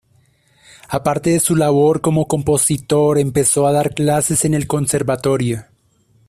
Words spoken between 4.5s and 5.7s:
el Conservatorio.